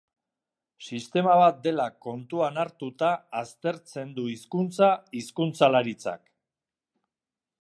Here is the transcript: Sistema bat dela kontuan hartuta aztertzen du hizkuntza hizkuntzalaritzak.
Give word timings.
Sistema 0.85 1.35
bat 1.41 1.59
dela 1.67 1.85
kontuan 2.07 2.57
hartuta 2.63 3.11
aztertzen 3.43 4.17
du 4.19 4.27
hizkuntza 4.35 4.93
hizkuntzalaritzak. 5.21 6.27